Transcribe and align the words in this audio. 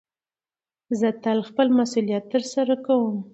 زه 0.99 1.07
تل 1.23 1.39
خپل 1.49 1.67
مسئولیت 1.79 2.23
ترسره 2.33 2.75
کوم. 2.85 3.15